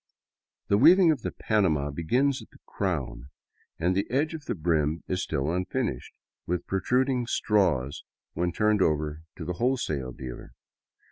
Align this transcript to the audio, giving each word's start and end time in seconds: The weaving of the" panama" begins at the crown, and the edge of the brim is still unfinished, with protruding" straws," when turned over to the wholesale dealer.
The 0.67 0.79
weaving 0.79 1.11
of 1.11 1.21
the" 1.21 1.29
panama" 1.47 1.91
begins 1.91 2.41
at 2.41 2.49
the 2.49 2.57
crown, 2.65 3.29
and 3.77 3.95
the 3.95 4.09
edge 4.09 4.33
of 4.33 4.45
the 4.45 4.55
brim 4.55 5.03
is 5.07 5.21
still 5.21 5.51
unfinished, 5.53 6.15
with 6.47 6.65
protruding" 6.65 7.27
straws," 7.27 8.03
when 8.33 8.51
turned 8.51 8.81
over 8.81 9.21
to 9.35 9.45
the 9.45 9.53
wholesale 9.61 10.11
dealer. 10.11 10.55